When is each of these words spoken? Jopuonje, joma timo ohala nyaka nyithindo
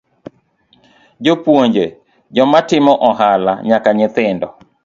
Jopuonje, 1.23 1.85
joma 2.35 2.59
timo 2.69 2.93
ohala 3.09 3.53
nyaka 3.69 3.89
nyithindo 3.97 4.47